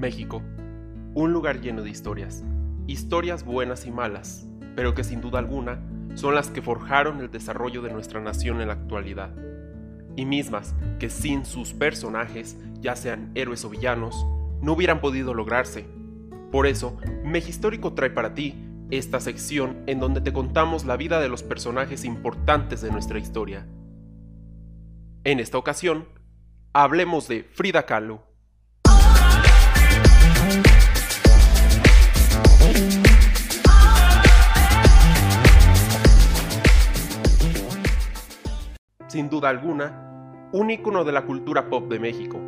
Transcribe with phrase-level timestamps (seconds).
[0.00, 0.42] México,
[1.14, 2.42] un lugar lleno de historias,
[2.86, 5.80] historias buenas y malas, pero que sin duda alguna
[6.14, 9.34] son las que forjaron el desarrollo de nuestra nación en la actualidad,
[10.16, 14.26] y mismas que sin sus personajes, ya sean héroes o villanos,
[14.62, 15.86] no hubieran podido lograrse.
[16.50, 18.54] Por eso, Mehistórico trae para ti
[18.90, 23.66] esta sección en donde te contamos la vida de los personajes importantes de nuestra historia.
[25.22, 26.08] En esta ocasión,
[26.72, 28.29] hablemos de Frida Kahlo.
[39.10, 42.38] Sin duda alguna, un ícono de la cultura pop de México,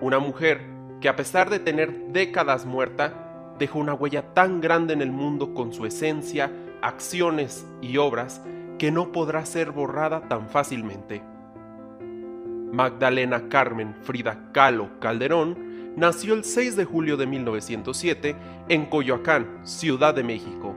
[0.00, 0.60] una mujer
[1.00, 5.54] que a pesar de tener décadas muerta, dejó una huella tan grande en el mundo
[5.54, 6.50] con su esencia,
[6.82, 8.42] acciones y obras
[8.76, 11.22] que no podrá ser borrada tan fácilmente.
[12.72, 18.34] Magdalena Carmen Frida Kahlo Calderón nació el 6 de julio de 1907
[18.68, 20.74] en Coyoacán, Ciudad de México,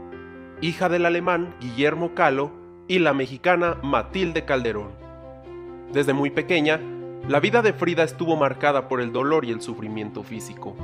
[0.62, 2.52] hija del alemán Guillermo Kahlo
[2.88, 5.03] y la mexicana Matilde Calderón.
[5.94, 6.80] Desde muy pequeña,
[7.28, 10.76] la vida de Frida estuvo marcada por el dolor y el sufrimiento físico.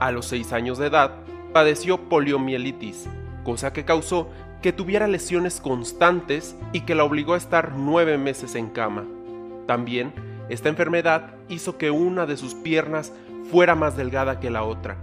[0.00, 1.16] A los 6 años de edad,
[1.52, 3.06] padeció poliomielitis,
[3.44, 4.30] cosa que causó
[4.62, 9.04] que tuviera lesiones constantes y que la obligó a estar nueve meses en cama.
[9.66, 10.14] También,
[10.48, 13.12] esta enfermedad hizo que una de sus piernas
[13.50, 14.96] fuera más delgada que la otra.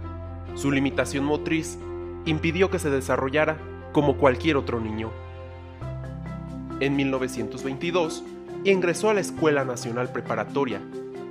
[0.56, 1.78] Su limitación motriz
[2.24, 3.58] impidió que se desarrollara
[3.92, 5.12] como cualquier otro niño.
[6.80, 8.24] En 1922,
[8.64, 10.80] ingresó a la Escuela Nacional Preparatoria,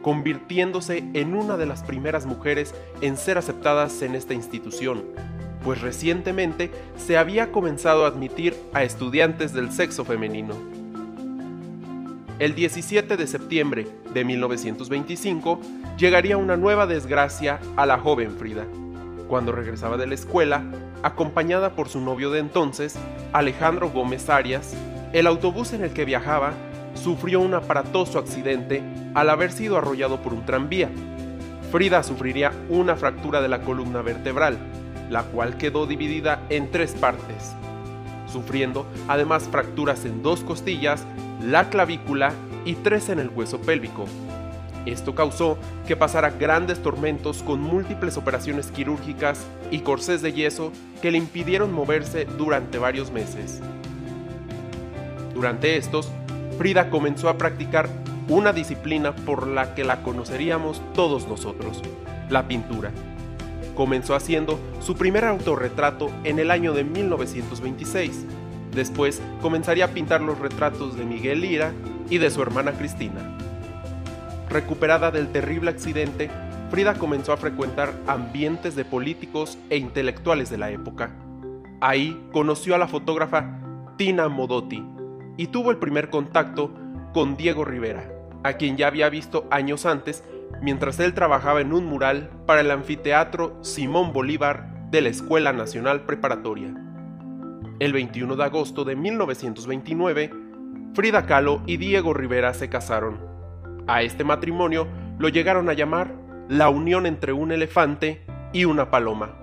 [0.01, 5.03] convirtiéndose en una de las primeras mujeres en ser aceptadas en esta institución,
[5.63, 10.55] pues recientemente se había comenzado a admitir a estudiantes del sexo femenino.
[12.39, 15.59] El 17 de septiembre de 1925
[15.97, 18.65] llegaría una nueva desgracia a la joven Frida,
[19.27, 20.63] cuando regresaba de la escuela,
[21.03, 22.95] acompañada por su novio de entonces,
[23.31, 24.73] Alejandro Gómez Arias,
[25.13, 26.53] el autobús en el que viajaba
[26.93, 30.89] sufrió un aparatoso accidente al haber sido arrollado por un tranvía.
[31.71, 34.57] Frida sufriría una fractura de la columna vertebral,
[35.09, 37.53] la cual quedó dividida en tres partes,
[38.31, 41.05] sufriendo además fracturas en dos costillas,
[41.43, 42.33] la clavícula
[42.65, 44.05] y tres en el hueso pélvico.
[44.85, 45.57] Esto causó
[45.87, 51.71] que pasara grandes tormentos con múltiples operaciones quirúrgicas y corsés de yeso que le impidieron
[51.71, 53.61] moverse durante varios meses.
[55.35, 56.11] Durante estos,
[56.61, 57.89] Frida comenzó a practicar
[58.29, 61.81] una disciplina por la que la conoceríamos todos nosotros,
[62.29, 62.91] la pintura.
[63.73, 68.27] Comenzó haciendo su primer autorretrato en el año de 1926.
[68.75, 71.71] Después comenzaría a pintar los retratos de Miguel Lira
[72.11, 73.35] y de su hermana Cristina.
[74.47, 76.29] Recuperada del terrible accidente,
[76.69, 81.09] Frida comenzó a frecuentar ambientes de políticos e intelectuales de la época.
[81.79, 83.57] Ahí conoció a la fotógrafa
[83.97, 84.85] Tina Modotti,
[85.37, 86.73] y tuvo el primer contacto
[87.13, 88.11] con Diego Rivera,
[88.43, 90.23] a quien ya había visto años antes
[90.61, 96.05] mientras él trabajaba en un mural para el anfiteatro Simón Bolívar de la Escuela Nacional
[96.05, 96.73] Preparatoria.
[97.79, 100.31] El 21 de agosto de 1929,
[100.93, 103.19] Frida Kahlo y Diego Rivera se casaron.
[103.87, 104.87] A este matrimonio
[105.17, 106.15] lo llegaron a llamar
[106.47, 109.35] la unión entre un elefante y una paloma,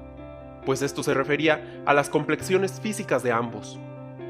[0.65, 3.79] pues esto se refería a las complexiones físicas de ambos.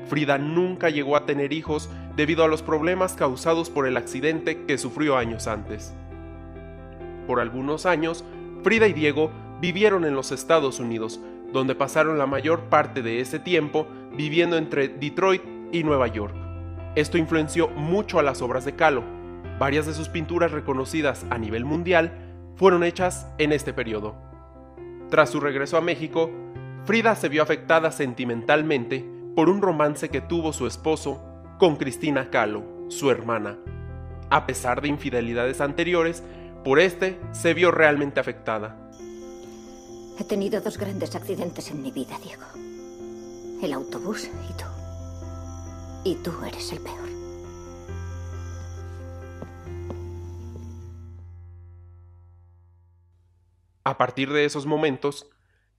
[0.07, 4.79] Frida nunca llegó a tener hijos debido a los problemas causados por el accidente que
[4.79, 5.93] sufrió años antes.
[7.27, 8.25] Por algunos años,
[8.63, 11.21] Frida y Diego vivieron en los Estados Unidos,
[11.53, 15.43] donde pasaron la mayor parte de ese tiempo viviendo entre Detroit
[15.73, 16.35] y Nueva York.
[16.95, 19.05] Esto influenció mucho a las obras de Kahlo.
[19.59, 22.13] Varias de sus pinturas reconocidas a nivel mundial
[22.57, 24.17] fueron hechas en este periodo.
[25.11, 26.31] Tras su regreso a México,
[26.85, 31.23] Frida se vio afectada sentimentalmente por un romance que tuvo su esposo
[31.61, 33.57] con Cristina Kahlo, su hermana.
[34.31, 36.25] A pesar de infidelidades anteriores,
[36.65, 38.91] por este se vio realmente afectada.
[40.19, 42.43] He tenido dos grandes accidentes en mi vida, Diego.
[43.63, 44.65] El autobús y tú.
[46.03, 47.09] Y tú eres el peor.
[53.85, 55.31] A partir de esos momentos,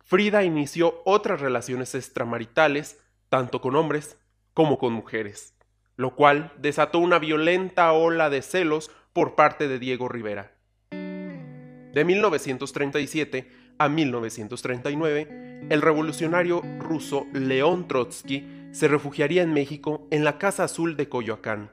[0.06, 4.18] Frida inició otras relaciones extramaritales tanto con hombres
[4.54, 5.56] como con mujeres,
[5.96, 10.52] lo cual desató una violenta ola de celos por parte de Diego Rivera.
[10.92, 20.38] De 1937 a 1939, el revolucionario ruso León Trotsky se refugiaría en México en la
[20.38, 21.72] Casa Azul de Coyoacán.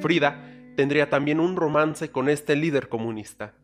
[0.00, 0.46] Frida
[0.76, 3.54] tendría también un romance con este líder comunista.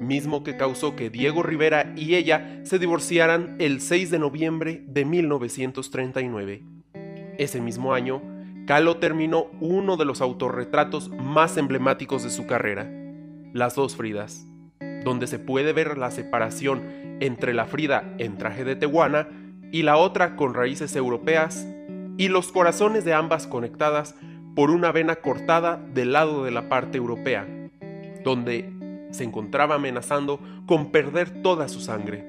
[0.00, 5.04] Mismo que causó que Diego Rivera y ella se divorciaran el 6 de noviembre de
[5.04, 6.62] 1939.
[7.38, 8.22] Ese mismo año,
[8.66, 12.90] Kahlo terminó uno de los autorretratos más emblemáticos de su carrera,
[13.52, 14.46] Las dos Fridas,
[15.04, 16.82] donde se puede ver la separación
[17.20, 19.28] entre la Frida en traje de tehuana
[19.70, 21.66] y la otra con raíces europeas
[22.16, 24.14] y los corazones de ambas conectadas
[24.54, 27.46] por una vena cortada del lado de la parte europea,
[28.24, 28.79] donde
[29.10, 32.28] se encontraba amenazando con perder toda su sangre.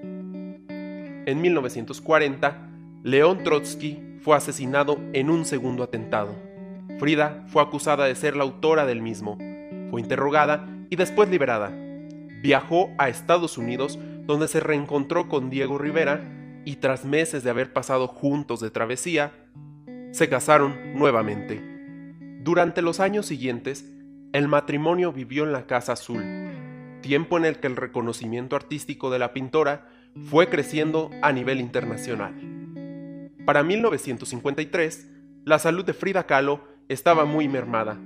[1.25, 2.69] En 1940,
[3.03, 6.35] León Trotsky fue asesinado en un segundo atentado.
[6.99, 9.37] Frida fue acusada de ser la autora del mismo.
[9.89, 11.71] Fue interrogada y después liberada.
[12.41, 16.21] Viajó a Estados Unidos donde se reencontró con Diego Rivera
[16.65, 19.31] y tras meses de haber pasado juntos de travesía,
[20.11, 21.61] se casaron nuevamente.
[22.43, 23.85] Durante los años siguientes,
[24.33, 26.23] el matrimonio vivió en la Casa Azul,
[27.01, 29.89] tiempo en el que el reconocimiento artístico de la pintora
[30.29, 32.33] fue creciendo a nivel internacional.
[33.45, 35.07] Para 1953,
[35.43, 37.97] la salud de Frida Kahlo estaba muy mermada,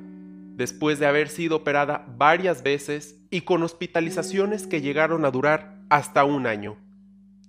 [0.56, 6.24] después de haber sido operada varias veces y con hospitalizaciones que llegaron a durar hasta
[6.24, 6.78] un año.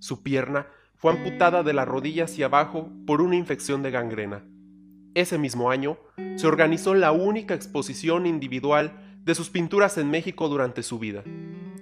[0.01, 0.67] Su pierna
[0.97, 4.43] fue amputada de la rodilla hacia abajo por una infección de gangrena.
[5.15, 5.99] Ese mismo año,
[6.37, 11.25] se organizó la única exposición individual de sus pinturas en México durante su vida.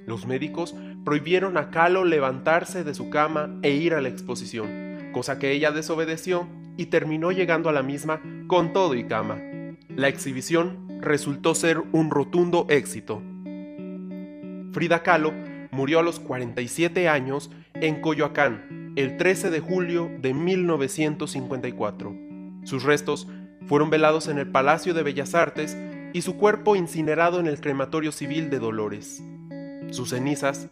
[0.06, 0.75] Los médicos
[1.05, 5.70] prohibieron a Kahlo levantarse de su cama e ir a la exposición, cosa que ella
[5.70, 9.38] desobedeció y terminó llegando a la misma con todo y cama.
[9.94, 13.23] La exhibición resultó ser un rotundo éxito.
[14.73, 15.32] Frida Kahlo
[15.70, 22.17] murió a los 47 años en Coyoacán el 13 de julio de 1954.
[22.64, 23.29] Sus restos
[23.67, 25.76] fueron velados en el Palacio de Bellas Artes
[26.15, 29.23] y su cuerpo incinerado en el crematorio civil de Dolores.
[29.91, 30.69] Sus cenizas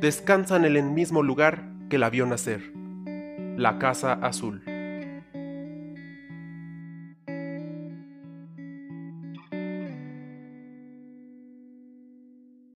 [0.00, 2.72] descansan en el mismo lugar que la vio nacer,
[3.56, 4.62] la Casa Azul.